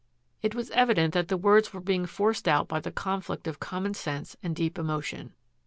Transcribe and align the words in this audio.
It 0.41 0.55
was 0.55 0.71
evident 0.71 1.13
that 1.13 1.27
the 1.27 1.37
words 1.37 1.73
were 1.73 1.79
being 1.79 2.07
forced 2.07 2.47
out 2.47 2.67
by 2.67 2.79
the 2.79 2.91
conflict 2.91 3.45
of 3.45 3.59
common 3.59 3.93
sense 3.93 4.35
and 4.41 4.55
deep 4.55 4.79
emotion. 4.79 5.35